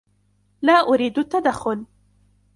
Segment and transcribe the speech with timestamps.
[0.61, 1.83] لا ارید التدخل.